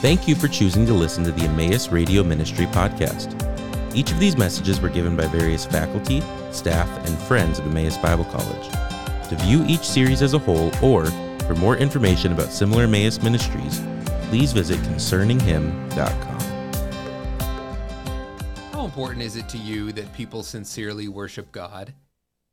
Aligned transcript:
Thank 0.00 0.26
you 0.26 0.34
for 0.34 0.48
choosing 0.48 0.86
to 0.86 0.94
listen 0.94 1.24
to 1.24 1.30
the 1.30 1.42
Emmaus 1.42 1.92
Radio 1.92 2.24
Ministry 2.24 2.64
podcast. 2.64 3.36
Each 3.94 4.10
of 4.10 4.18
these 4.18 4.34
messages 4.34 4.80
were 4.80 4.88
given 4.88 5.14
by 5.14 5.26
various 5.26 5.66
faculty, 5.66 6.22
staff, 6.52 6.88
and 7.06 7.18
friends 7.18 7.58
of 7.58 7.66
Emmaus 7.66 7.98
Bible 7.98 8.24
College. 8.24 8.70
To 9.28 9.36
view 9.40 9.62
each 9.68 9.82
series 9.82 10.22
as 10.22 10.32
a 10.32 10.38
whole 10.38 10.72
or 10.82 11.04
for 11.42 11.54
more 11.56 11.76
information 11.76 12.32
about 12.32 12.50
similar 12.50 12.84
Emmaus 12.84 13.22
ministries, 13.22 13.82
please 14.30 14.52
visit 14.52 14.78
concerninghim.com. 14.78 16.40
How 18.72 18.86
important 18.86 19.20
is 19.20 19.36
it 19.36 19.50
to 19.50 19.58
you 19.58 19.92
that 19.92 20.10
people 20.14 20.42
sincerely 20.42 21.08
worship 21.08 21.52
God? 21.52 21.92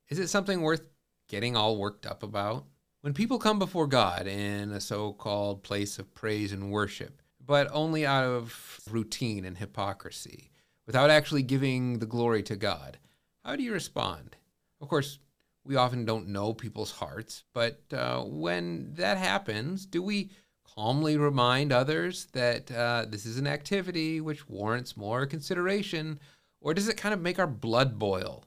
Is 0.10 0.20
it 0.20 0.28
something 0.28 0.60
worth 0.60 0.86
getting 1.30 1.56
all 1.56 1.78
worked 1.78 2.06
up 2.06 2.24
about? 2.24 2.66
When 3.00 3.14
people 3.14 3.40
come 3.40 3.58
before 3.58 3.88
God 3.88 4.28
in 4.28 4.74
a 4.74 4.82
so 4.82 5.14
called 5.14 5.64
place 5.64 5.98
of 5.98 6.14
praise 6.14 6.52
and 6.52 6.74
worship, 6.74 7.22
but 7.48 7.70
only 7.72 8.06
out 8.06 8.26
of 8.26 8.80
routine 8.92 9.46
and 9.46 9.58
hypocrisy, 9.58 10.52
without 10.86 11.10
actually 11.10 11.42
giving 11.42 12.00
the 12.00 12.06
glory 12.06 12.44
to 12.44 12.56
God. 12.56 13.00
How 13.44 13.56
do 13.56 13.64
you 13.64 13.74
respond? 13.74 14.36
Of 14.82 14.90
course, 14.90 15.20
we 15.66 15.76
often 15.76 16.06
don't 16.06 16.28
know 16.28 16.54
people's 16.54 16.92
hearts, 16.92 17.46
but 17.54 17.82
uh, 17.92 18.22
when 18.22 18.94
that 18.94 19.18
happens, 19.18 19.86
do 19.86 20.04
we 20.04 20.30
calmly 20.64 21.18
remind 21.18 21.72
others 21.72 22.28
that 22.34 22.72
uh, 22.72 23.06
this 23.10 23.26
is 23.26 23.38
an 23.38 23.48
activity 23.48 24.22
which 24.22 24.48
warrants 24.48 24.96
more 24.96 25.26
consideration, 25.26 26.20
or 26.62 26.74
does 26.74 26.88
it 26.88 26.98
kind 26.98 27.14
of 27.14 27.22
make 27.22 27.40
our 27.40 27.48
blood 27.48 27.98
boil? 27.98 28.46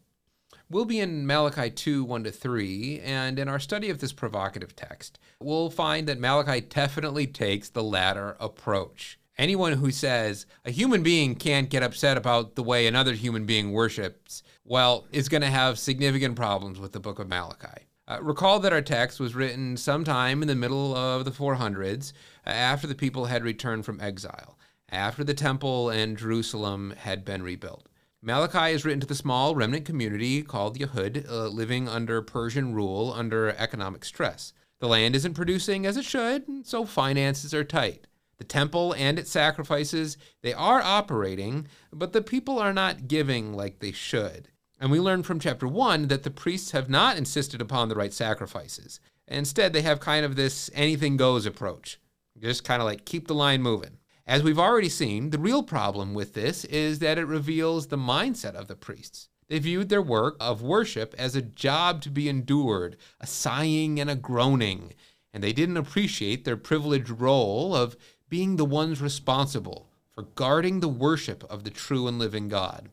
We'll 0.72 0.84
be 0.84 1.00
in 1.00 1.26
Malachi 1.26 1.68
2 1.68 2.04
1 2.04 2.22
to 2.22 2.30
3, 2.30 3.00
and 3.00 3.40
in 3.40 3.48
our 3.48 3.58
study 3.58 3.90
of 3.90 3.98
this 3.98 4.12
provocative 4.12 4.76
text, 4.76 5.18
we'll 5.40 5.68
find 5.68 6.06
that 6.06 6.20
Malachi 6.20 6.60
definitely 6.60 7.26
takes 7.26 7.68
the 7.68 7.82
latter 7.82 8.36
approach. 8.38 9.18
Anyone 9.36 9.72
who 9.72 9.90
says 9.90 10.46
a 10.64 10.70
human 10.70 11.02
being 11.02 11.34
can't 11.34 11.70
get 11.70 11.82
upset 11.82 12.16
about 12.16 12.54
the 12.54 12.62
way 12.62 12.86
another 12.86 13.14
human 13.14 13.46
being 13.46 13.72
worships, 13.72 14.44
well, 14.64 15.08
is 15.10 15.28
going 15.28 15.40
to 15.40 15.48
have 15.48 15.76
significant 15.76 16.36
problems 16.36 16.78
with 16.78 16.92
the 16.92 17.00
book 17.00 17.18
of 17.18 17.28
Malachi. 17.28 17.88
Uh, 18.06 18.18
recall 18.22 18.60
that 18.60 18.72
our 18.72 18.80
text 18.80 19.18
was 19.18 19.34
written 19.34 19.76
sometime 19.76 20.40
in 20.40 20.46
the 20.46 20.54
middle 20.54 20.94
of 20.94 21.24
the 21.24 21.32
400s, 21.32 22.12
uh, 22.46 22.50
after 22.50 22.86
the 22.86 22.94
people 22.94 23.24
had 23.24 23.42
returned 23.42 23.84
from 23.84 24.00
exile, 24.00 24.56
after 24.88 25.24
the 25.24 25.34
temple 25.34 25.90
and 25.90 26.16
Jerusalem 26.16 26.94
had 26.96 27.24
been 27.24 27.42
rebuilt. 27.42 27.88
Malachi 28.22 28.74
is 28.74 28.84
written 28.84 29.00
to 29.00 29.06
the 29.06 29.14
small 29.14 29.54
remnant 29.54 29.86
community 29.86 30.42
called 30.42 30.78
Yehud, 30.78 31.26
uh, 31.26 31.46
living 31.48 31.88
under 31.88 32.20
Persian 32.20 32.74
rule 32.74 33.12
under 33.16 33.50
economic 33.56 34.04
stress. 34.04 34.52
The 34.78 34.88
land 34.88 35.16
isn't 35.16 35.34
producing 35.34 35.86
as 35.86 35.96
it 35.96 36.04
should, 36.04 36.66
so 36.66 36.84
finances 36.84 37.54
are 37.54 37.64
tight. 37.64 38.06
The 38.36 38.44
temple 38.44 38.94
and 38.94 39.18
its 39.18 39.30
sacrifices, 39.30 40.18
they 40.42 40.52
are 40.52 40.82
operating, 40.82 41.66
but 41.92 42.12
the 42.12 42.22
people 42.22 42.58
are 42.58 42.74
not 42.74 43.08
giving 43.08 43.54
like 43.54 43.78
they 43.78 43.92
should. 43.92 44.48
And 44.78 44.90
we 44.90 45.00
learn 45.00 45.22
from 45.22 45.40
chapter 45.40 45.66
1 45.66 46.08
that 46.08 46.22
the 46.22 46.30
priests 46.30 46.72
have 46.72 46.90
not 46.90 47.16
insisted 47.16 47.60
upon 47.62 47.88
the 47.88 47.94
right 47.94 48.12
sacrifices. 48.12 49.00
Instead, 49.28 49.72
they 49.72 49.82
have 49.82 50.00
kind 50.00 50.26
of 50.26 50.36
this 50.36 50.70
anything 50.74 51.16
goes 51.16 51.46
approach. 51.46 51.98
Just 52.38 52.64
kind 52.64 52.82
of 52.82 52.86
like 52.86 53.04
keep 53.04 53.28
the 53.28 53.34
line 53.34 53.62
moving. 53.62 53.98
As 54.30 54.44
we've 54.44 54.60
already 54.60 54.88
seen, 54.88 55.30
the 55.30 55.40
real 55.40 55.64
problem 55.64 56.14
with 56.14 56.34
this 56.34 56.64
is 56.66 57.00
that 57.00 57.18
it 57.18 57.24
reveals 57.24 57.88
the 57.88 57.98
mindset 57.98 58.54
of 58.54 58.68
the 58.68 58.76
priests. 58.76 59.28
They 59.48 59.58
viewed 59.58 59.88
their 59.88 60.00
work 60.00 60.36
of 60.38 60.62
worship 60.62 61.16
as 61.18 61.34
a 61.34 61.42
job 61.42 62.00
to 62.02 62.10
be 62.10 62.28
endured, 62.28 62.96
a 63.20 63.26
sighing 63.26 63.98
and 63.98 64.08
a 64.08 64.14
groaning, 64.14 64.92
and 65.34 65.42
they 65.42 65.52
didn't 65.52 65.78
appreciate 65.78 66.44
their 66.44 66.56
privileged 66.56 67.10
role 67.10 67.74
of 67.74 67.96
being 68.28 68.54
the 68.54 68.64
ones 68.64 69.00
responsible 69.00 69.88
for 70.12 70.22
guarding 70.36 70.78
the 70.78 70.88
worship 70.88 71.42
of 71.50 71.64
the 71.64 71.70
true 71.70 72.06
and 72.06 72.20
living 72.20 72.46
God. 72.46 72.88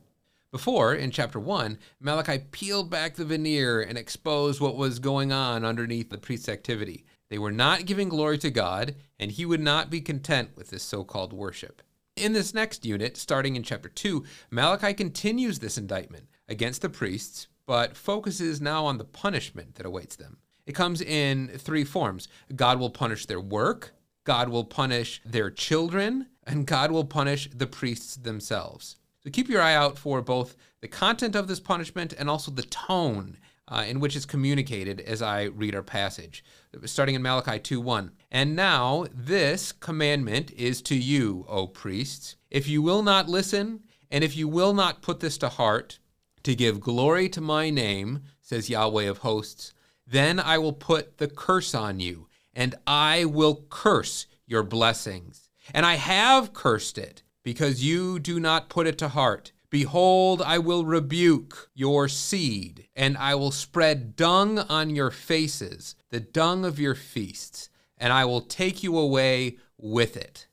Before, 0.50 0.96
in 0.96 1.12
chapter 1.12 1.40
1, 1.40 1.78
Malachi 2.00 2.40
peeled 2.50 2.90
back 2.90 3.14
the 3.14 3.26
veneer 3.26 3.80
and 3.80 3.96
exposed 3.96 4.60
what 4.60 4.76
was 4.76 4.98
going 4.98 5.32
on 5.32 5.64
underneath 5.64 6.10
the 6.10 6.18
priest's 6.18 6.50
activity. 6.50 7.06
They 7.30 7.38
were 7.38 7.52
not 7.52 7.86
giving 7.86 8.10
glory 8.10 8.38
to 8.40 8.52
God, 8.52 8.96
and 9.20 9.32
he 9.32 9.46
would 9.46 9.60
not 9.60 9.90
be 9.90 10.02
content 10.02 10.52
with 10.56 10.70
this 10.70 10.84
so 10.84 11.04
called 11.04 11.34
worship. 11.34 11.82
In 12.16 12.34
this 12.34 12.54
next 12.54 12.86
unit, 12.86 13.18
starting 13.18 13.56
in 13.56 13.64
chapter 13.64 13.90
2, 13.90 14.24
Malachi 14.50 14.94
continues 14.94 15.60
this 15.60 15.78
indictment 15.78 16.28
against 16.48 16.82
the 16.82 16.90
priests, 16.90 17.48
but 17.66 17.98
focuses 17.98 18.62
now 18.62 18.86
on 18.86 18.98
the 18.98 19.04
punishment 19.04 19.76
that 19.76 19.86
awaits 19.86 20.16
them. 20.16 20.38
It 20.66 20.74
comes 20.74 21.02
in 21.02 21.48
three 21.50 21.84
forms 21.84 22.28
God 22.56 22.80
will 22.80 22.90
punish 22.90 23.26
their 23.26 23.40
work, 23.40 23.94
God 24.24 24.50
will 24.50 24.66
punish 24.66 25.22
their 25.26 25.52
children, 25.52 26.28
and 26.46 26.66
God 26.66 26.92
will 26.92 27.06
punish 27.06 27.50
the 27.54 27.68
priests 27.68 28.16
themselves. 28.16 28.96
So 29.24 29.30
keep 29.30 29.50
your 29.50 29.62
eye 29.62 29.76
out 29.76 29.98
for 29.98 30.22
both 30.22 30.56
the 30.82 30.88
content 30.88 31.36
of 31.36 31.48
this 31.48 31.60
punishment 31.60 32.14
and 32.18 32.30
also 32.30 32.52
the 32.52 32.64
tone 32.64 33.38
uh, 33.68 33.84
in 33.88 34.00
which 34.00 34.16
it's 34.16 34.26
communicated 34.26 35.02
as 35.02 35.22
I 35.22 35.44
read 35.44 35.76
our 35.76 35.84
passage, 35.84 36.44
starting 36.86 37.16
in 37.16 37.22
Malachi 37.22 37.60
2:1. 37.60 38.12
And 38.32 38.56
now 38.56 39.06
this 39.14 39.72
commandment 39.72 40.52
is 40.52 40.82
to 40.84 40.96
you, 40.96 41.46
O 41.48 41.68
priests, 41.68 42.36
if 42.50 42.68
you 42.68 42.82
will 42.82 43.04
not 43.04 43.30
listen, 43.30 43.84
and 44.10 44.24
if 44.24 44.36
you 44.38 44.48
will 44.48 44.74
not 44.74 45.02
put 45.02 45.20
this 45.20 45.38
to 45.40 45.50
heart, 45.50 46.00
to 46.44 46.56
give 46.56 46.80
glory 46.80 47.28
to 47.30 47.42
my 47.42 47.70
name, 47.70 48.22
says 48.42 48.70
Yahweh 48.70 49.04
of 49.04 49.20
hosts, 49.20 49.74
then 50.06 50.40
I 50.40 50.58
will 50.58 50.74
put 50.74 51.18
the 51.18 51.28
curse 51.28 51.76
on 51.76 52.00
you, 52.00 52.28
and 52.54 52.76
I 52.88 53.26
will 53.26 53.66
curse 53.70 54.28
your 54.46 54.64
blessings. 54.64 55.50
And 55.74 55.86
I 55.86 55.96
have 55.96 56.54
cursed 56.54 56.98
it, 56.98 57.24
because 57.44 57.84
you 57.84 58.18
do 58.20 58.40
not 58.40 58.70
put 58.70 58.88
it 58.88 58.98
to 59.00 59.10
heart. 59.10 59.52
Behold, 59.70 60.42
I 60.42 60.60
will 60.60 60.86
rebuke 60.86 61.70
your 61.74 62.08
seed, 62.08 62.88
and 62.96 63.18
I 63.18 63.36
will 63.36 63.52
spread 63.52 64.16
dung 64.16 64.60
on 64.60 64.96
your 64.96 65.12
faces, 65.12 65.96
the 66.10 66.22
dung 66.22 66.64
of 66.64 66.80
your 66.80 66.96
feasts, 66.96 67.70
and 67.98 68.14
I 68.14 68.24
will 68.24 68.40
take 68.40 68.82
you 68.82 68.98
away 68.98 69.58
with 69.78 70.16
it. 70.16 70.48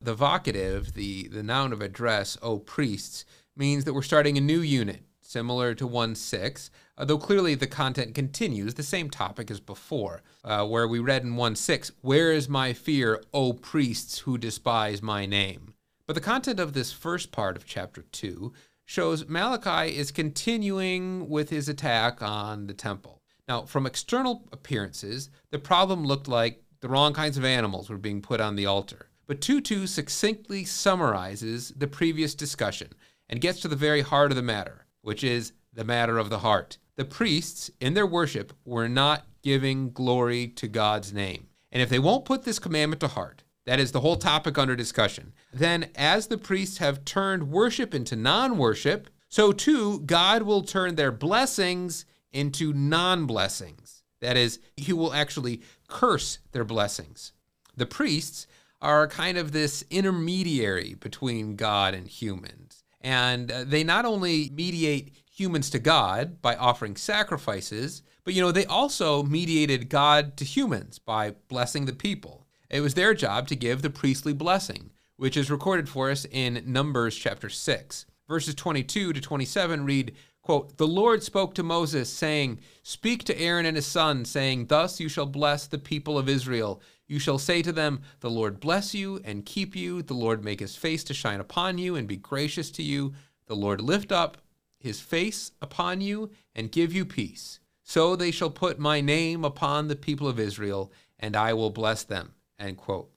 The 0.00 0.14
vocative, 0.14 0.92
the, 0.92 1.26
the 1.26 1.42
noun 1.42 1.72
of 1.72 1.80
address, 1.80 2.38
O 2.40 2.58
priests, 2.58 3.24
means 3.56 3.84
that 3.84 3.94
we're 3.94 4.02
starting 4.02 4.38
a 4.38 4.42
new 4.42 4.60
unit, 4.60 5.02
similar 5.22 5.74
to 5.74 5.86
1 5.86 6.14
6, 6.14 6.70
uh, 6.98 7.04
though 7.04 7.18
clearly 7.18 7.56
the 7.56 7.66
content 7.66 8.14
continues 8.14 8.74
the 8.74 8.82
same 8.84 9.10
topic 9.10 9.50
as 9.50 9.58
before, 9.58 10.22
uh, 10.44 10.64
where 10.64 10.86
we 10.86 11.00
read 11.00 11.24
in 11.24 11.34
1 11.34 11.56
6, 11.56 11.90
Where 12.00 12.30
is 12.30 12.48
my 12.48 12.72
fear, 12.72 13.24
O 13.34 13.54
priests 13.54 14.20
who 14.20 14.38
despise 14.38 15.02
my 15.02 15.26
name? 15.26 15.74
But 16.06 16.14
the 16.14 16.20
content 16.20 16.60
of 16.60 16.72
this 16.72 16.92
first 16.92 17.32
part 17.32 17.56
of 17.56 17.66
chapter 17.66 18.02
2 18.02 18.52
shows 18.84 19.28
Malachi 19.28 19.96
is 19.96 20.12
continuing 20.12 21.28
with 21.28 21.50
his 21.50 21.68
attack 21.68 22.22
on 22.22 22.68
the 22.68 22.74
temple. 22.74 23.22
Now, 23.48 23.62
from 23.62 23.86
external 23.86 24.48
appearances, 24.52 25.30
the 25.50 25.58
problem 25.58 26.04
looked 26.04 26.28
like 26.28 26.62
the 26.80 26.88
wrong 26.88 27.12
kinds 27.12 27.36
of 27.36 27.44
animals 27.44 27.90
were 27.90 27.98
being 27.98 28.22
put 28.22 28.40
on 28.40 28.54
the 28.54 28.66
altar. 28.66 29.10
But 29.26 29.40
2 29.40 29.60
2 29.60 29.88
succinctly 29.88 30.64
summarizes 30.64 31.72
the 31.76 31.88
previous 31.88 32.36
discussion 32.36 32.92
and 33.28 33.40
gets 33.40 33.58
to 33.60 33.68
the 33.68 33.74
very 33.74 34.02
heart 34.02 34.30
of 34.30 34.36
the 34.36 34.42
matter, 34.42 34.86
which 35.02 35.24
is 35.24 35.52
the 35.72 35.84
matter 35.84 36.18
of 36.18 36.30
the 36.30 36.38
heart. 36.38 36.78
The 36.94 37.04
priests, 37.04 37.70
in 37.80 37.94
their 37.94 38.06
worship, 38.06 38.52
were 38.64 38.88
not 38.88 39.26
giving 39.42 39.90
glory 39.90 40.46
to 40.48 40.68
God's 40.68 41.12
name. 41.12 41.48
And 41.72 41.82
if 41.82 41.88
they 41.88 41.98
won't 41.98 42.24
put 42.24 42.44
this 42.44 42.60
commandment 42.60 43.00
to 43.00 43.08
heart, 43.08 43.42
that 43.66 43.80
is 43.80 43.92
the 43.92 44.00
whole 44.00 44.16
topic 44.16 44.56
under 44.56 44.74
discussion. 44.74 45.32
Then, 45.52 45.90
as 45.94 46.28
the 46.28 46.38
priests 46.38 46.78
have 46.78 47.04
turned 47.04 47.50
worship 47.50 47.94
into 47.94 48.16
non 48.16 48.56
worship, 48.56 49.10
so 49.28 49.52
too 49.52 50.00
God 50.00 50.42
will 50.42 50.62
turn 50.62 50.94
their 50.94 51.12
blessings 51.12 52.06
into 52.32 52.72
non 52.72 53.26
blessings. 53.26 54.02
That 54.20 54.36
is, 54.36 54.60
He 54.76 54.92
will 54.92 55.12
actually 55.12 55.62
curse 55.88 56.38
their 56.52 56.64
blessings. 56.64 57.32
The 57.76 57.86
priests 57.86 58.46
are 58.80 59.08
kind 59.08 59.36
of 59.36 59.52
this 59.52 59.84
intermediary 59.90 60.94
between 60.94 61.56
God 61.56 61.94
and 61.94 62.06
humans. 62.06 62.84
And 63.00 63.50
uh, 63.50 63.64
they 63.64 63.84
not 63.84 64.04
only 64.04 64.50
mediate 64.50 65.12
humans 65.30 65.70
to 65.70 65.78
God 65.78 66.40
by 66.40 66.56
offering 66.56 66.96
sacrifices, 66.96 68.02
but 68.24 68.34
you 68.34 68.42
know, 68.42 68.52
they 68.52 68.66
also 68.66 69.22
mediated 69.22 69.88
God 69.88 70.36
to 70.38 70.44
humans 70.44 70.98
by 70.98 71.32
blessing 71.48 71.86
the 71.86 71.92
people. 71.92 72.45
It 72.68 72.80
was 72.80 72.94
their 72.94 73.14
job 73.14 73.46
to 73.48 73.56
give 73.56 73.82
the 73.82 73.90
priestly 73.90 74.32
blessing, 74.32 74.90
which 75.16 75.36
is 75.36 75.50
recorded 75.50 75.88
for 75.88 76.10
us 76.10 76.26
in 76.30 76.62
Numbers 76.66 77.16
chapter 77.16 77.48
6. 77.48 78.06
Verses 78.28 78.56
22 78.56 79.12
to 79.12 79.20
27 79.20 79.84
read, 79.84 80.16
quote, 80.42 80.76
The 80.76 80.86
Lord 80.86 81.22
spoke 81.22 81.54
to 81.54 81.62
Moses, 81.62 82.10
saying, 82.10 82.58
Speak 82.82 83.22
to 83.24 83.38
Aaron 83.38 83.66
and 83.66 83.76
his 83.76 83.86
son, 83.86 84.24
saying, 84.24 84.66
Thus 84.66 84.98
you 84.98 85.08
shall 85.08 85.26
bless 85.26 85.68
the 85.68 85.78
people 85.78 86.18
of 86.18 86.28
Israel. 86.28 86.80
You 87.06 87.20
shall 87.20 87.38
say 87.38 87.62
to 87.62 87.70
them, 87.72 88.02
The 88.18 88.30
Lord 88.30 88.58
bless 88.58 88.94
you 88.94 89.20
and 89.24 89.46
keep 89.46 89.76
you. 89.76 90.02
The 90.02 90.14
Lord 90.14 90.44
make 90.44 90.58
his 90.58 90.74
face 90.74 91.04
to 91.04 91.14
shine 91.14 91.38
upon 91.38 91.78
you 91.78 91.94
and 91.94 92.08
be 92.08 92.16
gracious 92.16 92.72
to 92.72 92.82
you. 92.82 93.14
The 93.46 93.54
Lord 93.54 93.80
lift 93.80 94.10
up 94.10 94.38
his 94.80 95.00
face 95.00 95.52
upon 95.62 96.00
you 96.00 96.30
and 96.54 96.72
give 96.72 96.92
you 96.92 97.04
peace. 97.04 97.60
So 97.84 98.16
they 98.16 98.32
shall 98.32 98.50
put 98.50 98.80
my 98.80 99.00
name 99.00 99.44
upon 99.44 99.86
the 99.86 99.94
people 99.94 100.26
of 100.26 100.40
Israel, 100.40 100.90
and 101.20 101.36
I 101.36 101.52
will 101.54 101.70
bless 101.70 102.02
them. 102.02 102.34
End 102.58 102.76
quote. 102.76 103.10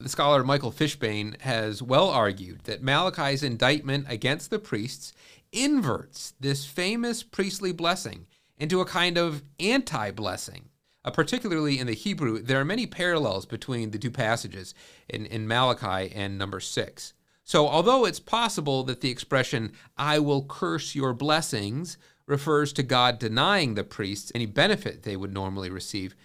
The 0.00 0.08
scholar 0.08 0.44
Michael 0.44 0.72
Fishbane 0.72 1.40
has 1.40 1.82
well 1.82 2.10
argued 2.10 2.64
that 2.64 2.82
Malachi's 2.82 3.42
indictment 3.42 4.06
against 4.08 4.50
the 4.50 4.58
priests 4.58 5.12
inverts 5.52 6.34
this 6.40 6.66
famous 6.66 7.22
priestly 7.22 7.72
blessing 7.72 8.26
into 8.58 8.80
a 8.80 8.86
kind 8.86 9.16
of 9.16 9.42
anti 9.58 10.10
blessing. 10.10 10.68
Uh, 11.04 11.10
particularly 11.10 11.78
in 11.78 11.86
the 11.86 11.94
Hebrew, 11.94 12.40
there 12.40 12.60
are 12.60 12.64
many 12.64 12.86
parallels 12.86 13.44
between 13.44 13.90
the 13.90 13.98
two 13.98 14.10
passages 14.10 14.74
in, 15.08 15.26
in 15.26 15.46
Malachi 15.46 16.10
and 16.14 16.38
number 16.38 16.60
six. 16.60 17.12
So, 17.44 17.68
although 17.68 18.06
it's 18.06 18.20
possible 18.20 18.84
that 18.84 19.02
the 19.02 19.10
expression, 19.10 19.72
I 19.98 20.18
will 20.18 20.44
curse 20.44 20.94
your 20.94 21.12
blessings, 21.12 21.98
refers 22.26 22.72
to 22.72 22.82
God 22.82 23.18
denying 23.18 23.74
the 23.74 23.84
priests 23.84 24.32
any 24.34 24.46
benefit 24.46 25.02
they 25.02 25.16
would 25.16 25.34
normally 25.34 25.68
receive, 25.68 26.16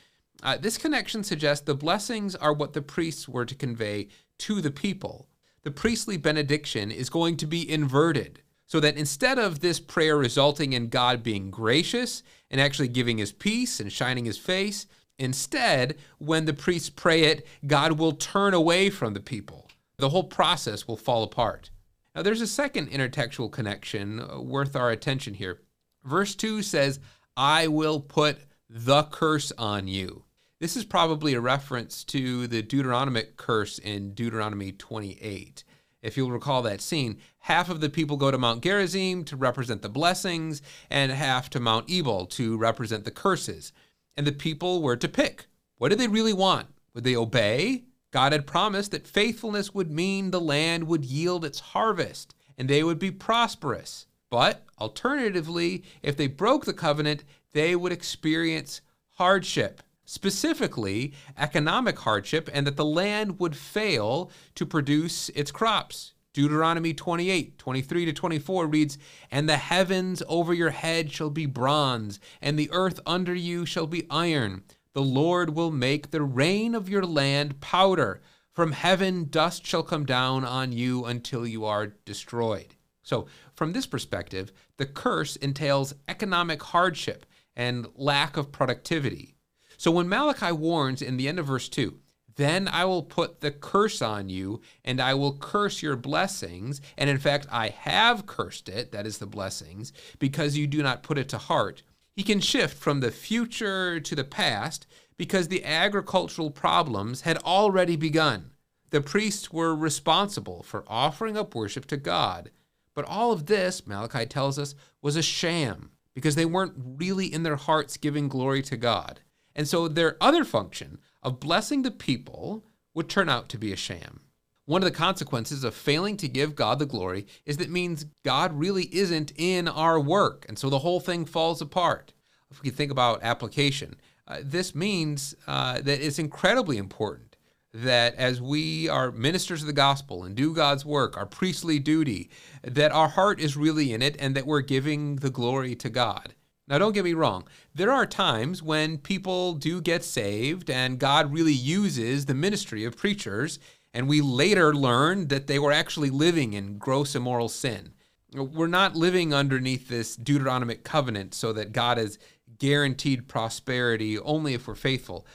uh, 0.43 0.57
this 0.57 0.77
connection 0.77 1.23
suggests 1.23 1.65
the 1.65 1.75
blessings 1.75 2.35
are 2.35 2.53
what 2.53 2.73
the 2.73 2.81
priests 2.81 3.27
were 3.27 3.45
to 3.45 3.55
convey 3.55 4.07
to 4.39 4.61
the 4.61 4.71
people. 4.71 5.27
The 5.63 5.71
priestly 5.71 6.17
benediction 6.17 6.91
is 6.91 7.09
going 7.09 7.37
to 7.37 7.45
be 7.45 7.69
inverted 7.69 8.41
so 8.65 8.79
that 8.79 8.97
instead 8.97 9.39
of 9.39 9.59
this 9.59 9.79
prayer 9.79 10.17
resulting 10.17 10.73
in 10.73 10.89
God 10.89 11.23
being 11.23 11.49
gracious 11.49 12.23
and 12.51 12.61
actually 12.61 12.87
giving 12.87 13.17
his 13.17 13.31
peace 13.31 13.79
and 13.79 13.91
shining 13.91 14.25
his 14.25 14.37
face, 14.37 14.85
instead, 15.17 15.97
when 16.19 16.45
the 16.45 16.53
priests 16.53 16.89
pray 16.89 17.23
it, 17.23 17.45
God 17.65 17.93
will 17.93 18.13
turn 18.13 18.53
away 18.53 18.89
from 18.89 19.13
the 19.13 19.19
people. 19.19 19.67
The 19.97 20.09
whole 20.09 20.23
process 20.23 20.87
will 20.87 20.97
fall 20.97 21.23
apart. 21.23 21.71
Now, 22.15 22.21
there's 22.21 22.41
a 22.41 22.47
second 22.47 22.91
intertextual 22.91 23.51
connection 23.51 24.19
uh, 24.19 24.39
worth 24.39 24.75
our 24.75 24.91
attention 24.91 25.33
here. 25.33 25.61
Verse 26.03 26.35
2 26.35 26.61
says, 26.61 26.99
I 27.35 27.67
will 27.67 27.99
put 27.99 28.37
the 28.69 29.03
curse 29.03 29.51
on 29.57 29.87
you. 29.87 30.23
This 30.59 30.75
is 30.75 30.83
probably 30.83 31.35
a 31.35 31.39
reference 31.39 32.03
to 32.03 32.45
the 32.45 32.61
Deuteronomic 32.61 33.37
curse 33.37 33.79
in 33.79 34.13
Deuteronomy 34.13 34.73
28. 34.73 35.63
If 36.01 36.17
you'll 36.17 36.31
recall 36.31 36.61
that 36.63 36.81
scene, 36.81 37.17
half 37.39 37.69
of 37.69 37.79
the 37.79 37.89
people 37.89 38.17
go 38.17 38.29
to 38.29 38.37
Mount 38.37 38.61
Gerizim 38.61 39.23
to 39.23 39.37
represent 39.37 39.81
the 39.81 39.87
blessings, 39.87 40.61
and 40.89 41.13
half 41.13 41.49
to 41.51 41.61
Mount 41.61 41.89
Ebal 41.89 42.25
to 42.25 42.57
represent 42.57 43.05
the 43.05 43.11
curses. 43.11 43.71
And 44.17 44.27
the 44.27 44.33
people 44.33 44.81
were 44.81 44.97
to 44.97 45.07
pick. 45.07 45.45
What 45.77 45.89
did 45.89 45.97
they 45.97 46.09
really 46.09 46.33
want? 46.33 46.67
Would 46.93 47.05
they 47.05 47.15
obey? 47.15 47.85
God 48.11 48.33
had 48.33 48.45
promised 48.45 48.91
that 48.91 49.07
faithfulness 49.07 49.73
would 49.73 49.89
mean 49.89 50.31
the 50.31 50.41
land 50.41 50.87
would 50.87 51.05
yield 51.05 51.45
its 51.45 51.61
harvest 51.61 52.35
and 52.57 52.69
they 52.69 52.83
would 52.83 52.99
be 52.99 53.11
prosperous. 53.11 54.07
But 54.29 54.65
alternatively, 54.77 55.85
if 56.03 56.17
they 56.17 56.27
broke 56.27 56.65
the 56.65 56.73
covenant, 56.73 57.23
they 57.53 57.77
would 57.77 57.93
experience 57.93 58.81
hardship 59.11 59.83
specifically 60.09 61.13
economic 61.37 61.99
hardship, 61.99 62.49
and 62.51 62.65
that 62.65 62.77
the 62.77 62.85
land 62.85 63.39
would 63.39 63.55
fail 63.55 64.31
to 64.55 64.65
produce 64.65 65.29
its 65.29 65.51
crops. 65.51 66.13
Deuteronomy 66.33 66.95
28, 66.95 67.59
23 67.59 68.05
to 68.05 68.13
24 68.13 68.67
reads, 68.67 68.97
And 69.29 69.47
the 69.47 69.57
heavens 69.57 70.23
over 70.27 70.51
your 70.51 70.71
head 70.71 71.11
shall 71.11 71.29
be 71.29 71.45
bronze, 71.45 72.19
and 72.41 72.57
the 72.57 72.71
earth 72.71 72.99
under 73.05 73.35
you 73.35 73.67
shall 73.67 73.85
be 73.85 74.07
iron. 74.09 74.63
The 74.93 75.03
Lord 75.03 75.51
will 75.51 75.71
make 75.71 76.09
the 76.09 76.23
rain 76.23 76.73
of 76.73 76.89
your 76.89 77.05
land 77.05 77.61
powder. 77.61 78.21
From 78.51 78.71
heaven 78.71 79.25
dust 79.29 79.65
shall 79.65 79.83
come 79.83 80.05
down 80.05 80.43
on 80.43 80.71
you 80.71 81.05
until 81.05 81.45
you 81.45 81.65
are 81.65 81.93
destroyed. 82.05 82.75
So, 83.03 83.27
from 83.53 83.73
this 83.73 83.85
perspective, 83.85 84.51
the 84.77 84.85
curse 84.87 85.35
entails 85.35 85.93
economic 86.07 86.63
hardship 86.63 87.27
and 87.55 87.87
lack 87.95 88.37
of 88.37 88.51
productivity. 88.51 89.35
So 89.79 89.91
when 89.91 90.09
Malachi 90.09 90.51
warns 90.51 91.01
in 91.01 91.15
the 91.15 91.29
end 91.29 91.39
of 91.39 91.45
verse 91.45 91.69
2, 91.69 91.97
then 92.35 92.67
I 92.67 92.83
will 92.83 93.01
put 93.01 93.39
the 93.39 93.49
curse 93.49 94.01
on 94.01 94.27
you, 94.27 94.59
and 94.83 94.99
I 94.99 95.13
will 95.13 95.37
curse 95.37 95.81
your 95.81 95.95
blessings. 95.95 96.81
And 96.97 97.09
in 97.09 97.17
fact, 97.17 97.47
I 97.49 97.69
have 97.69 98.25
cursed 98.25 98.67
it, 98.67 98.91
that 98.91 99.07
is 99.07 99.19
the 99.19 99.25
blessings, 99.25 99.93
because 100.19 100.57
you 100.57 100.67
do 100.67 100.83
not 100.83 101.01
put 101.01 101.17
it 101.17 101.29
to 101.29 101.37
heart. 101.37 101.83
He 102.13 102.23
can 102.23 102.41
shift 102.41 102.77
from 102.77 102.99
the 102.99 103.09
future 103.09 104.01
to 104.01 104.15
the 104.15 104.25
past 104.25 104.85
because 105.15 105.47
the 105.47 105.63
agricultural 105.63 106.51
problems 106.51 107.21
had 107.21 107.37
already 107.37 107.95
begun. 107.95 108.51
The 108.89 108.99
priests 108.99 109.53
were 109.53 109.73
responsible 109.73 110.61
for 110.61 110.83
offering 110.87 111.37
up 111.37 111.55
worship 111.55 111.85
to 111.85 111.95
God. 111.95 112.51
But 112.93 113.05
all 113.05 113.31
of 113.31 113.45
this, 113.45 113.87
Malachi 113.87 114.25
tells 114.25 114.59
us, 114.59 114.75
was 115.01 115.15
a 115.15 115.21
sham 115.21 115.91
because 116.13 116.35
they 116.35 116.43
weren't 116.43 116.73
really 116.75 117.33
in 117.33 117.43
their 117.43 117.55
hearts 117.55 117.95
giving 117.95 118.27
glory 118.27 118.61
to 118.63 118.75
God. 118.75 119.21
And 119.59 119.67
so 119.67 119.89
their 119.89 120.15
other 120.21 120.45
function 120.45 120.99
of 121.21 121.41
blessing 121.41 121.81
the 121.81 121.91
people 121.91 122.63
would 122.93 123.09
turn 123.09 123.27
out 123.27 123.49
to 123.49 123.57
be 123.57 123.73
a 123.73 123.75
sham. 123.75 124.21
One 124.65 124.81
of 124.81 124.85
the 124.85 124.97
consequences 124.97 125.65
of 125.65 125.75
failing 125.75 126.15
to 126.15 126.29
give 126.29 126.55
God 126.55 126.79
the 126.79 126.85
glory 126.85 127.27
is 127.45 127.57
that 127.57 127.69
means 127.69 128.05
God 128.23 128.57
really 128.57 128.85
isn't 128.85 129.33
in 129.35 129.67
our 129.67 129.99
work. 129.99 130.45
And 130.47 130.57
so 130.57 130.69
the 130.69 130.79
whole 130.79 131.01
thing 131.01 131.25
falls 131.25 131.61
apart. 131.61 132.13
If 132.49 132.61
we 132.61 132.69
think 132.69 132.89
about 132.89 133.21
application, 133.21 133.97
uh, 134.25 134.37
this 134.41 134.73
means 134.73 135.35
uh, 135.45 135.81
that 135.81 135.99
it's 135.99 136.19
incredibly 136.19 136.77
important 136.77 137.35
that 137.73 138.15
as 138.15 138.41
we 138.41 138.87
are 138.87 139.11
ministers 139.11 139.59
of 139.59 139.67
the 139.67 139.73
gospel 139.73 140.23
and 140.23 140.35
do 140.35 140.53
God's 140.53 140.85
work, 140.85 141.17
our 141.17 141.25
priestly 141.25 141.79
duty, 141.79 142.29
that 142.63 142.93
our 142.93 143.09
heart 143.09 143.41
is 143.41 143.57
really 143.57 143.91
in 143.91 144.01
it 144.01 144.15
and 144.19 144.37
that 144.37 144.47
we're 144.47 144.61
giving 144.61 145.17
the 145.17 145.29
glory 145.29 145.75
to 145.75 145.89
God. 145.89 146.33
Now, 146.69 146.77
don't 146.77 146.93
get 146.93 147.03
me 147.03 147.15
wrong. 147.15 147.47
There 147.73 147.91
are 147.91 148.05
times 148.05 148.61
when 148.61 148.99
people 148.99 149.55
do 149.55 149.81
get 149.81 150.03
saved 150.03 150.69
and 150.69 150.99
God 150.99 151.33
really 151.33 151.53
uses 151.53 152.25
the 152.25 152.35
ministry 152.35 152.85
of 152.85 152.95
preachers, 152.95 153.57
and 153.91 154.07
we 154.07 154.21
later 154.21 154.75
learn 154.75 155.29
that 155.29 155.47
they 155.47 155.57
were 155.57 155.71
actually 155.71 156.11
living 156.11 156.53
in 156.53 156.77
gross 156.77 157.15
immoral 157.15 157.49
sin. 157.49 157.93
We're 158.35 158.67
not 158.67 158.95
living 158.95 159.33
underneath 159.33 159.89
this 159.89 160.15
Deuteronomic 160.15 160.83
covenant 160.83 161.33
so 161.33 161.51
that 161.53 161.71
God 161.71 161.97
is 161.97 162.19
guaranteed 162.59 163.27
prosperity 163.27 164.19
only 164.19 164.53
if 164.53 164.67
we're 164.67 164.75
faithful. 164.75 165.25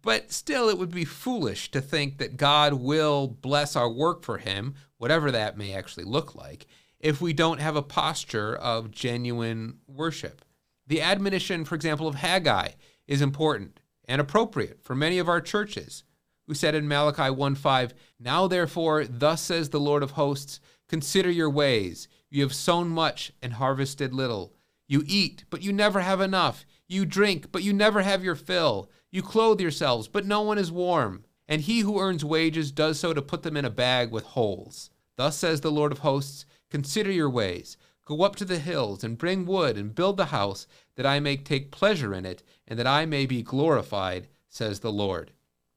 But 0.00 0.32
still, 0.32 0.70
it 0.70 0.78
would 0.78 0.90
be 0.90 1.04
foolish 1.04 1.70
to 1.72 1.82
think 1.82 2.16
that 2.16 2.38
God 2.38 2.74
will 2.74 3.26
bless 3.28 3.76
our 3.76 3.90
work 3.90 4.22
for 4.22 4.38
Him, 4.38 4.74
whatever 4.96 5.30
that 5.30 5.58
may 5.58 5.74
actually 5.74 6.04
look 6.04 6.34
like, 6.34 6.66
if 6.98 7.20
we 7.20 7.34
don't 7.34 7.60
have 7.60 7.76
a 7.76 7.82
posture 7.82 8.56
of 8.56 8.90
genuine 8.90 9.78
worship. 9.86 10.44
The 10.88 11.02
admonition, 11.02 11.66
for 11.66 11.74
example, 11.74 12.08
of 12.08 12.14
Haggai 12.14 12.70
is 13.06 13.20
important 13.20 13.78
and 14.06 14.22
appropriate 14.22 14.82
for 14.82 14.94
many 14.94 15.18
of 15.18 15.28
our 15.28 15.42
churches, 15.42 16.02
who 16.46 16.54
said 16.54 16.74
in 16.74 16.88
Malachi 16.88 17.30
1:5, 17.30 17.92
Now 18.18 18.48
therefore, 18.48 19.04
thus 19.04 19.42
says 19.42 19.68
the 19.68 19.78
Lord 19.78 20.02
of 20.02 20.12
hosts, 20.12 20.60
consider 20.88 21.30
your 21.30 21.50
ways. 21.50 22.08
You 22.30 22.42
have 22.42 22.54
sown 22.54 22.88
much 22.88 23.32
and 23.42 23.52
harvested 23.52 24.14
little. 24.14 24.54
You 24.86 25.02
eat, 25.06 25.44
but 25.50 25.60
you 25.60 25.74
never 25.74 26.00
have 26.00 26.22
enough. 26.22 26.64
You 26.86 27.04
drink, 27.04 27.52
but 27.52 27.62
you 27.62 27.74
never 27.74 28.00
have 28.00 28.24
your 28.24 28.34
fill. 28.34 28.90
You 29.10 29.22
clothe 29.22 29.60
yourselves, 29.60 30.08
but 30.08 30.24
no 30.24 30.40
one 30.40 30.56
is 30.56 30.72
warm. 30.72 31.26
And 31.46 31.60
he 31.60 31.80
who 31.80 32.00
earns 32.00 32.24
wages 32.24 32.72
does 32.72 32.98
so 32.98 33.12
to 33.12 33.20
put 33.20 33.42
them 33.42 33.58
in 33.58 33.66
a 33.66 33.70
bag 33.70 34.10
with 34.10 34.24
holes. 34.24 34.88
Thus 35.16 35.36
says 35.36 35.60
the 35.60 35.70
Lord 35.70 35.92
of 35.92 35.98
hosts, 35.98 36.46
Consider 36.70 37.10
your 37.10 37.30
ways. 37.30 37.76
Go 38.08 38.22
up 38.22 38.36
to 38.36 38.46
the 38.46 38.58
hills 38.58 39.04
and 39.04 39.18
bring 39.18 39.44
wood 39.44 39.76
and 39.76 39.94
build 39.94 40.16
the 40.16 40.26
house, 40.26 40.66
that 40.96 41.04
I 41.04 41.20
may 41.20 41.36
take 41.36 41.70
pleasure 41.70 42.14
in 42.14 42.24
it, 42.24 42.42
and 42.66 42.78
that 42.78 42.86
I 42.86 43.04
may 43.04 43.26
be 43.26 43.42
glorified, 43.42 44.28
says 44.48 44.80
the 44.80 44.90
Lord. 44.90 45.30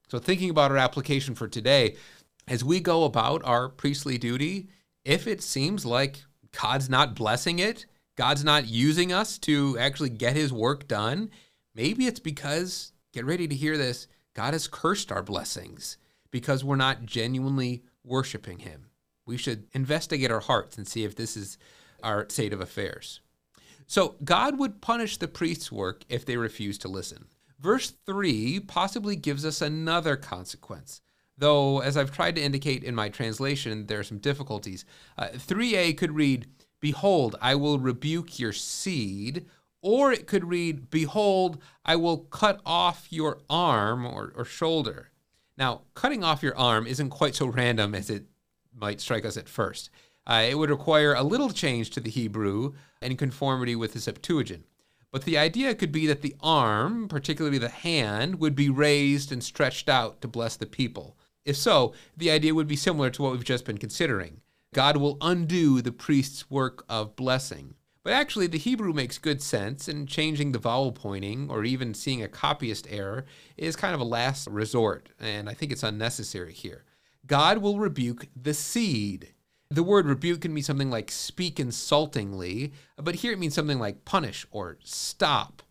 So, 0.08 0.18
thinking 0.18 0.50
about 0.50 0.72
our 0.72 0.78
application 0.78 1.36
for 1.36 1.50
today, 1.50 1.98
as 2.48 2.64
we 2.64 2.80
go 2.80 3.04
about 3.04 3.42
our 3.44 3.68
priestly 3.68 4.18
duty, 4.18 4.70
if 5.04 5.28
it 5.28 5.44
seems 5.44 5.86
like 5.86 6.24
God's 6.58 6.90
not 6.90 7.16
blessing 7.16 7.60
it, 7.60 7.86
God's 8.16 8.46
not 8.46 8.66
using 8.66 9.12
us 9.12 9.38
to 9.40 9.78
actually 9.78 10.10
get 10.10 10.38
his 10.38 10.54
work 10.54 10.88
done, 10.88 11.32
maybe 11.76 12.08
it's 12.08 12.22
because, 12.22 12.94
get 13.12 13.26
ready 13.26 13.46
to 13.46 13.56
hear 13.56 13.78
this, 13.78 14.08
God 14.36 14.54
has 14.54 14.70
cursed 14.70 15.12
our 15.12 15.22
blessings 15.22 15.98
because 16.32 16.64
we're 16.64 16.78
not 16.78 17.06
genuinely 17.06 17.84
worshiping 18.06 18.60
him. 18.60 18.86
We 19.26 19.36
should 19.36 19.68
investigate 19.74 20.32
our 20.32 20.40
hearts 20.40 20.78
and 20.78 20.88
see 20.88 21.04
if 21.04 21.18
this 21.18 21.36
is 21.36 21.58
our 22.04 22.28
state 22.30 22.54
of 22.54 22.62
affairs. 22.62 23.22
So 23.88 24.16
God 24.24 24.58
would 24.58 24.82
punish 24.82 25.18
the 25.18 25.28
priest's 25.28 25.72
work 25.72 26.04
if 26.08 26.26
they 26.26 26.38
refused 26.38 26.82
to 26.82 26.88
listen. 26.88 27.26
Verse 27.60 27.94
3 28.06 28.62
possibly 28.62 29.16
gives 29.16 29.46
us 29.46 29.62
another 29.62 30.16
consequence, 30.16 31.02
though, 31.38 31.80
as 31.80 31.98
I've 31.98 32.12
tried 32.12 32.36
to 32.36 32.42
indicate 32.42 32.84
in 32.84 32.96
my 32.96 33.10
translation, 33.10 33.88
there 33.88 34.00
are 34.00 34.04
some 34.04 34.18
difficulties. 34.18 34.86
Uh, 35.18 35.28
3a 35.34 35.98
could 35.98 36.14
read, 36.14 36.48
Behold, 36.80 37.36
I 37.42 37.56
will 37.56 37.78
rebuke 37.78 38.40
your 38.40 38.54
seed, 38.54 39.46
or 39.82 40.12
it 40.12 40.26
could 40.26 40.46
read, 40.46 40.90
Behold, 40.90 41.62
I 41.86 41.98
will 41.98 42.18
cut 42.18 42.62
off 42.66 43.08
your 43.10 43.40
arm 43.50 44.06
or, 44.06 44.34
or 44.36 44.46
shoulder. 44.46 45.12
Now, 45.58 45.82
cutting 45.94 46.24
off 46.24 46.42
your 46.42 46.58
arm 46.58 46.88
isn't 46.88 47.10
quite 47.10 47.36
so 47.36 47.46
random 47.46 47.94
as 47.94 48.10
it 48.10 48.26
might 48.74 49.02
strike 49.02 49.26
us 49.26 49.38
at 49.38 49.50
first. 49.50 49.90
Uh, 50.28 50.46
it 50.48 50.58
would 50.58 50.70
require 50.70 51.14
a 51.14 51.24
little 51.24 51.50
change 51.50 51.90
to 51.92 52.00
the 52.00 52.10
Hebrew 52.10 52.74
in 53.02 53.18
conformity 53.18 53.76
with 53.76 53.94
the 53.94 54.00
Septuagint. 54.00 54.66
But 55.12 55.26
the 55.26 55.38
idea 55.38 55.76
could 55.76 55.92
be 55.92 56.08
that 56.08 56.22
the 56.22 56.36
arm, 56.40 57.08
particularly 57.08 57.58
the 57.58 57.70
hand, 57.70 58.40
would 58.40 58.56
be 58.56 58.70
raised 58.70 59.32
and 59.32 59.44
stretched 59.44 59.90
out 59.90 60.22
to 60.22 60.28
bless 60.28 60.56
the 60.56 60.66
people. 60.66 61.18
If 61.44 61.58
so, 61.58 61.94
the 62.16 62.32
idea 62.32 62.56
would 62.56 62.68
be 62.68 62.76
similar 62.76 63.10
to 63.10 63.22
what 63.22 63.32
we've 63.34 63.44
just 63.44 63.66
been 63.66 63.78
considering. 63.78 64.42
God 64.74 64.98
will 64.98 65.18
undo 65.20 65.82
the 65.82 65.92
priest's 65.92 66.50
work 66.50 66.86
of 66.88 67.16
blessing. 67.16 67.74
But 68.04 68.14
actually, 68.14 68.48
the 68.48 68.58
Hebrew 68.58 68.94
makes 68.94 69.18
good 69.18 69.42
sense, 69.42 69.88
and 69.88 70.08
changing 70.08 70.54
the 70.54 70.60
vowel 70.60 70.92
pointing 70.92 71.50
or 71.52 71.64
even 71.64 71.94
seeing 71.94 72.24
a 72.24 72.28
copyist 72.28 72.88
error 72.90 73.26
is 73.58 73.76
kind 73.76 73.94
of 73.94 74.02
a 74.02 74.06
last 74.06 74.48
resort, 74.48 75.10
and 75.20 75.50
I 75.50 75.54
think 75.54 75.72
it's 75.72 75.84
unnecessary 75.84 76.54
here. 76.54 76.84
God 77.28 77.60
will 77.60 77.80
rebuke 77.80 78.28
the 78.36 78.54
seed. 78.56 79.34
The 79.72 79.84
word 79.84 80.06
rebuke 80.06 80.42
can 80.42 80.54
mean 80.54 80.66
something 80.66 80.90
like 80.90 81.10
speak 81.10 81.58
insultingly, 81.58 82.74
but 82.98 83.16
here 83.16 83.32
it 83.32 83.40
means 83.40 83.54
something 83.54 83.80
like 83.80 84.04
punish 84.04 84.46
or 84.52 84.78
stop. 84.84 85.64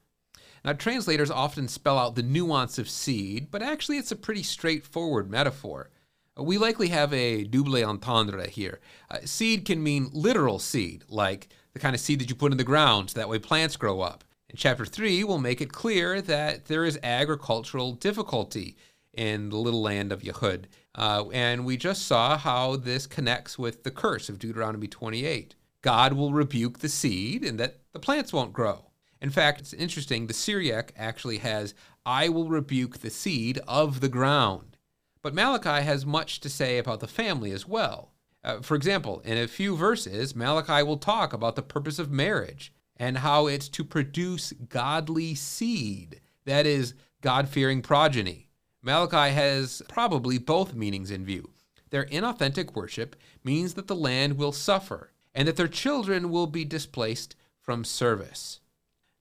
Now, 0.65 0.73
translators 0.73 1.31
often 1.31 1.69
spell 1.69 1.99
out 1.99 2.15
the 2.15 2.23
nuance 2.23 2.79
of 2.79 2.89
seed, 2.89 3.49
but 3.51 3.61
actually 3.61 3.99
it's 3.99 4.11
a 4.11 4.17
pretty 4.17 4.43
straightforward 4.43 5.31
metaphor. 5.31 5.91
We 6.35 6.57
likely 6.57 6.89
have 6.89 7.13
a 7.13 7.45
double 7.45 7.77
entendre 7.85 8.49
here. 8.49 8.81
Uh, 9.11 9.19
seed 9.27 9.67
can 9.67 9.83
mean 9.83 10.09
literal 10.15 10.59
seed, 10.59 11.05
like 11.11 11.49
the 11.75 11.79
kind 11.79 11.95
of 11.95 12.01
seed 12.01 12.21
that 12.21 12.31
you 12.31 12.35
put 12.35 12.53
in 12.53 12.59
the 12.59 12.65
ground 12.65 13.11
so 13.11 13.19
that 13.19 13.29
way 13.29 13.39
plants 13.39 13.77
grow 13.77 14.01
up. 14.01 14.25
In 14.49 14.57
chapter 14.57 14.87
3, 14.87 15.25
we'll 15.25 15.37
make 15.37 15.61
it 15.61 15.75
clear 15.75 16.23
that 16.23 16.65
there 16.65 16.87
is 16.87 16.99
agricultural 17.03 17.93
difficulty 17.93 18.79
in 19.15 19.49
the 19.49 19.57
little 19.57 19.83
land 19.83 20.13
of 20.13 20.23
Yehud. 20.23 20.65
Uh, 20.95 21.25
and 21.33 21.65
we 21.65 21.77
just 21.77 22.07
saw 22.07 22.37
how 22.37 22.77
this 22.77 23.07
connects 23.07 23.59
with 23.59 23.83
the 23.83 23.91
curse 23.91 24.29
of 24.29 24.39
Deuteronomy 24.39 24.87
28. 24.87 25.55
God 25.83 26.13
will 26.13 26.33
rebuke 26.33 26.81
the 26.81 26.89
seed 26.89 27.45
and 27.45 27.59
that 27.59 27.81
the 27.93 27.99
plants 27.99 28.33
won't 28.33 28.53
grow. 28.53 28.87
In 29.21 29.31
fact, 29.31 29.61
it's 29.61 29.73
interesting, 29.73 30.27
the 30.27 30.35
Syriac 30.35 30.93
actually 30.97 31.39
has, 31.39 31.75
I 32.07 32.29
will 32.29 32.49
rebuke 32.49 32.99
the 32.99 33.11
seed 33.11 33.61
of 33.69 34.01
the 34.01 34.09
ground. 34.09 34.79
But 35.23 35.35
Malachi 35.35 35.85
has 35.85 36.07
much 36.07 36.41
to 36.41 36.49
say 36.49 36.79
about 36.79 37.01
the 37.01 37.07
family 37.07 37.53
as 37.53 37.69
well. 37.69 38.13
Uh, 38.43 38.61
for 38.61 38.75
example, 38.75 39.21
in 39.21 39.37
a 39.37 39.47
few 39.47 39.77
verses, 39.77 40.35
Malachi 40.35 40.83
will 40.83 40.97
talk 40.97 41.33
about 41.35 41.57
the 41.57 41.63
purpose 41.63 41.99
of 41.99 42.11
marriage 42.11 42.73
and 42.97 43.19
how 43.19 43.47
it's 43.47 43.69
to 43.69 43.85
produce 43.85 44.53
godly 44.53 45.35
seed, 45.35 46.21
that 46.47 46.67
is, 46.67 46.95
God 47.21 47.49
fearing 47.49 47.83
progeny. 47.83 48.50
Malachi 48.83 49.35
has 49.35 49.83
probably 49.89 50.39
both 50.39 50.75
meanings 50.75 51.11
in 51.11 51.25
view. 51.25 51.51
Their 51.91 52.07
inauthentic 52.07 52.75
worship 52.75 53.17
means 53.45 53.75
that 53.75 53.89
the 53.89 53.97
land 53.97 54.37
will 54.37 54.53
suffer 54.53 55.13
and 55.35 55.47
that 55.47 55.57
their 55.57 55.69
children 55.69 56.31
will 56.31 56.47
be 56.47 56.65
displaced 56.65 57.37
from 57.61 57.85
service. 57.85 58.61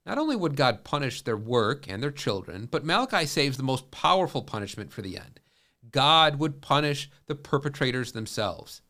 Not 0.05 0.17
only 0.17 0.35
would 0.35 0.55
God 0.55 0.83
punish 0.83 1.21
their 1.21 1.37
work 1.37 1.87
and 1.87 2.01
their 2.01 2.11
children, 2.11 2.67
but 2.71 2.85
Malachi 2.85 3.25
saves 3.25 3.57
the 3.57 3.63
most 3.63 3.91
powerful 3.91 4.41
punishment 4.41 4.91
for 4.91 5.01
the 5.01 5.17
end. 5.17 5.39
God 5.91 6.39
would 6.39 6.61
punish 6.61 7.09
the 7.27 7.35
perpetrators 7.35 8.11
themselves. 8.11 8.81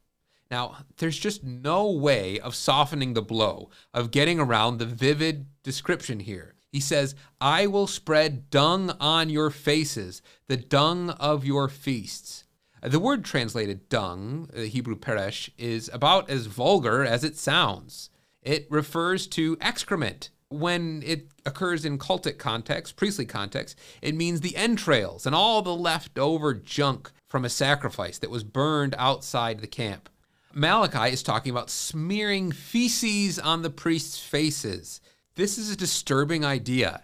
Now, 0.52 0.78
there's 0.98 1.20
just 1.20 1.44
no 1.44 1.92
way 1.92 2.40
of 2.40 2.56
softening 2.56 3.14
the 3.14 3.22
blow, 3.22 3.70
of 3.94 4.12
getting 4.12 4.40
around 4.40 4.78
the 4.78 4.86
vivid 4.86 5.46
description 5.64 6.20
here. 6.22 6.56
He 6.72 6.80
says, 6.80 7.16
I 7.42 7.68
will 7.68 7.88
spread 7.88 8.50
dung 8.50 8.92
on 9.00 9.30
your 9.30 9.50
faces, 9.50 10.22
the 10.48 10.58
dung 10.58 11.12
of 11.12 11.46
your 11.46 11.68
feasts. 11.68 12.44
The 12.82 13.00
word 13.00 13.26
translated 13.26 13.90
dung, 13.90 14.50
the 14.54 14.68
Hebrew 14.68 14.96
peresh, 14.96 15.50
is 15.58 15.90
about 15.92 16.30
as 16.30 16.46
vulgar 16.46 17.04
as 17.04 17.24
it 17.24 17.38
sounds. 17.38 18.10
It 18.42 18.68
refers 18.70 19.28
to 19.28 19.58
excrement. 19.60 20.30
When 20.52 21.04
it 21.06 21.28
occurs 21.46 21.86
in 21.86 22.00
cultic 22.00 22.38
context, 22.38 22.96
priestly 22.96 23.26
context, 23.26 23.78
it 24.02 24.16
means 24.16 24.42
the 24.42 24.56
entrails 24.56 25.26
and 25.26 25.36
all 25.36 25.62
the 25.62 25.76
leftover 25.76 26.54
junk 26.54 27.12
from 27.28 27.46
a 27.46 27.50
sacrifice 27.50 28.18
that 28.20 28.32
was 28.32 28.44
burned 28.44 28.96
outside 28.98 29.60
the 29.60 29.68
camp. 29.68 30.10
Malachi 30.54 31.14
is 31.14 31.22
talking 31.22 31.52
about 31.52 31.70
smearing 31.70 32.52
feces 32.52 33.38
on 33.38 33.62
the 33.62 33.70
priests' 33.70 34.20
faces. 34.20 35.02
This 35.36 35.58
is 35.58 35.72
a 35.72 35.78
disturbing 35.78 36.44
idea. 36.44 37.04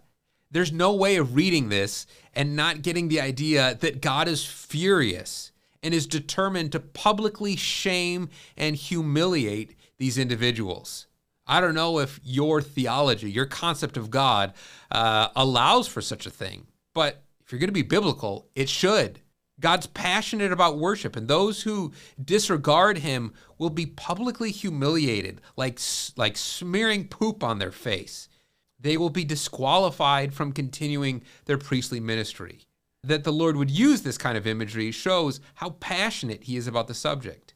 There's 0.52 0.72
no 0.72 0.94
way 0.94 1.18
of 1.18 1.36
reading 1.36 1.70
this 1.70 2.06
and 2.34 2.56
not 2.56 2.82
getting 2.82 3.08
the 3.08 3.22
idea 3.22 3.78
that 3.82 4.02
God 4.02 4.28
is 4.28 4.46
furious 4.46 5.52
and 5.84 5.94
is 5.94 6.08
determined 6.08 6.72
to 6.72 6.80
publicly 6.80 7.56
shame 7.56 8.30
and 8.58 8.76
humiliate 8.76 9.76
these 9.98 10.18
individuals. 10.18 11.08
I 11.48 11.62
don't 11.62 11.76
know 11.76 12.00
if 12.00 12.20
your 12.24 12.62
theology, 12.62 13.30
your 13.30 13.46
concept 13.46 13.98
of 13.98 14.10
God, 14.10 14.54
uh, 14.92 15.30
allows 15.36 15.88
for 15.88 16.02
such 16.02 16.26
a 16.26 16.32
thing, 16.32 16.68
but 16.94 17.22
if 17.44 17.52
you're 17.52 17.60
going 17.60 17.68
to 17.68 17.74
be 17.74 17.84
biblical, 17.84 18.48
it 18.56 18.68
should. 18.68 19.20
God's 19.60 19.88
passionate 19.88 20.52
about 20.52 20.78
worship, 20.78 21.16
and 21.16 21.28
those 21.28 21.62
who 21.62 21.94
disregard 22.24 22.98
him 23.00 23.34
will 23.58 23.70
be 23.70 23.86
publicly 23.86 24.52
humiliated, 24.52 25.42
like, 25.56 25.80
like 26.18 26.36
smearing 26.36 27.08
poop 27.08 27.44
on 27.44 27.60
their 27.60 27.72
face. 27.72 28.28
They 28.80 28.98
will 28.98 29.10
be 29.10 29.24
disqualified 29.24 30.34
from 30.34 30.52
continuing 30.52 31.24
their 31.46 31.58
priestly 31.58 32.00
ministry. 32.00 32.68
That 33.04 33.24
the 33.24 33.32
Lord 33.32 33.56
would 33.56 33.72
use 33.72 34.02
this 34.02 34.18
kind 34.18 34.38
of 34.38 34.46
imagery 34.46 34.92
shows 34.92 35.40
how 35.56 35.72
passionate 35.72 36.44
he 36.44 36.58
is 36.58 36.68
about 36.68 36.88
the 36.88 36.94
subject. 36.94 37.54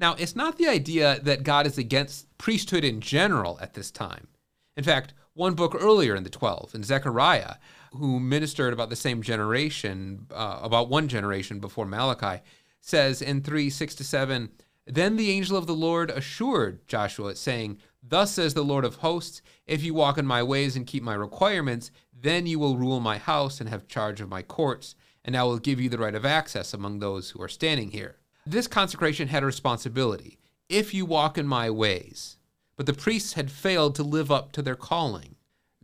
Now, 0.00 0.14
it's 0.14 0.36
not 0.36 0.56
the 0.56 0.68
idea 0.68 1.20
that 1.22 1.42
God 1.42 1.66
is 1.66 1.78
against 1.78 2.36
priesthood 2.38 2.84
in 2.84 3.00
general 3.00 3.58
at 3.60 3.74
this 3.74 3.90
time. 3.90 4.28
In 4.76 4.84
fact, 4.84 5.14
one 5.32 5.54
book 5.54 5.76
earlier 5.78 6.14
in 6.14 6.22
the 6.22 6.30
12, 6.30 6.74
in 6.74 6.82
Zechariah, 6.82 7.54
who 7.92 8.20
ministered 8.20 8.72
about 8.72 8.90
the 8.90 8.96
same 8.96 9.22
generation, 9.22 10.26
uh, 10.30 10.60
about 10.62 10.88
one 10.88 11.08
generation 11.08 11.60
before 11.60 11.86
Malachi, 11.86 12.42
says 12.80 13.22
in 13.22 13.42
3 13.42 13.70
6 13.70 13.94
to 13.96 14.04
7, 14.04 14.50
Then 14.86 15.16
the 15.16 15.30
angel 15.30 15.56
of 15.56 15.66
the 15.66 15.74
Lord 15.74 16.10
assured 16.10 16.86
Joshua, 16.86 17.34
saying, 17.36 17.78
Thus 18.02 18.32
says 18.32 18.54
the 18.54 18.64
Lord 18.64 18.84
of 18.84 18.96
hosts, 18.96 19.42
if 19.66 19.82
you 19.82 19.94
walk 19.94 20.18
in 20.18 20.26
my 20.26 20.42
ways 20.42 20.76
and 20.76 20.86
keep 20.86 21.02
my 21.02 21.14
requirements, 21.14 21.90
then 22.18 22.46
you 22.46 22.58
will 22.58 22.76
rule 22.76 23.00
my 23.00 23.18
house 23.18 23.60
and 23.60 23.68
have 23.68 23.88
charge 23.88 24.20
of 24.20 24.28
my 24.28 24.42
courts, 24.42 24.94
and 25.24 25.36
I 25.36 25.42
will 25.42 25.58
give 25.58 25.80
you 25.80 25.88
the 25.88 25.98
right 25.98 26.14
of 26.14 26.24
access 26.24 26.72
among 26.72 26.98
those 26.98 27.30
who 27.30 27.42
are 27.42 27.48
standing 27.48 27.90
here. 27.90 28.16
This 28.46 28.68
consecration 28.68 29.28
had 29.28 29.42
a 29.42 29.46
responsibility 29.46 30.38
if 30.68 30.94
you 30.94 31.04
walk 31.04 31.36
in 31.36 31.46
my 31.46 31.68
ways. 31.70 32.35
But 32.76 32.86
the 32.86 32.92
priests 32.92 33.34
had 33.34 33.50
failed 33.50 33.94
to 33.96 34.02
live 34.02 34.30
up 34.30 34.52
to 34.52 34.62
their 34.62 34.76
calling. 34.76 35.36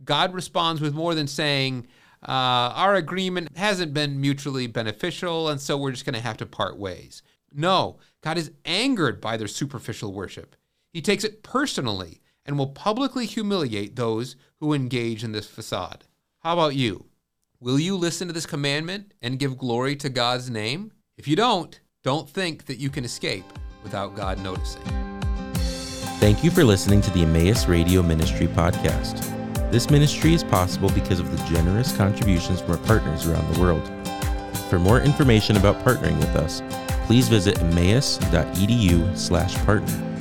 God 0.03 0.33
responds 0.33 0.81
with 0.81 0.93
more 0.93 1.15
than 1.15 1.27
saying, 1.27 1.87
uh, 2.21 2.71
Our 2.75 2.95
agreement 2.95 3.55
hasn't 3.55 3.93
been 3.93 4.21
mutually 4.21 4.67
beneficial, 4.67 5.49
and 5.49 5.59
so 5.59 5.77
we're 5.77 5.91
just 5.91 6.05
going 6.05 6.15
to 6.15 6.21
have 6.21 6.37
to 6.37 6.45
part 6.45 6.77
ways. 6.77 7.23
No, 7.51 7.97
God 8.21 8.37
is 8.37 8.51
angered 8.65 9.21
by 9.21 9.37
their 9.37 9.47
superficial 9.47 10.13
worship. 10.13 10.55
He 10.91 11.01
takes 11.01 11.23
it 11.23 11.43
personally 11.43 12.21
and 12.45 12.57
will 12.57 12.67
publicly 12.67 13.25
humiliate 13.25 13.95
those 13.95 14.35
who 14.59 14.73
engage 14.73 15.23
in 15.23 15.31
this 15.31 15.47
facade. 15.47 16.05
How 16.39 16.53
about 16.53 16.75
you? 16.75 17.05
Will 17.59 17.79
you 17.79 17.95
listen 17.95 18.27
to 18.27 18.33
this 18.33 18.45
commandment 18.45 19.13
and 19.21 19.39
give 19.39 19.57
glory 19.57 19.95
to 19.97 20.09
God's 20.09 20.49
name? 20.49 20.91
If 21.17 21.27
you 21.27 21.35
don't, 21.35 21.79
don't 22.03 22.29
think 22.29 22.65
that 22.65 22.79
you 22.79 22.89
can 22.89 23.05
escape 23.05 23.45
without 23.83 24.15
God 24.15 24.39
noticing. 24.39 25.02
Thank 26.23 26.39
you 26.41 26.51
for 26.51 26.63
listening 26.63 27.01
to 27.01 27.09
the 27.09 27.23
Emmaus 27.23 27.67
Radio 27.67 28.01
Ministry 28.01 28.47
podcast. 28.47 29.29
This 29.71 29.89
ministry 29.89 30.33
is 30.33 30.41
possible 30.41 30.89
because 30.91 31.19
of 31.19 31.29
the 31.29 31.37
generous 31.53 31.93
contributions 31.97 32.61
from 32.61 32.71
our 32.71 32.77
partners 32.77 33.27
around 33.27 33.53
the 33.53 33.59
world. 33.59 33.91
For 34.69 34.79
more 34.79 35.01
information 35.01 35.57
about 35.57 35.83
partnering 35.83 36.17
with 36.19 36.33
us, 36.37 36.61
please 37.07 37.27
visit 37.27 37.59
emmaus.edu/partner. 37.59 40.12